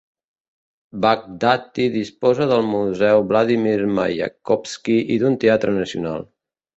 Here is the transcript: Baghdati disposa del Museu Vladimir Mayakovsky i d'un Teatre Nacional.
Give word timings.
Baghdati 1.05 1.83
disposa 1.95 2.47
del 2.51 2.65
Museu 2.69 3.21
Vladimir 3.33 3.75
Mayakovsky 3.99 4.97
i 5.17 5.19
d'un 5.25 5.37
Teatre 5.45 5.75
Nacional. 5.77 6.25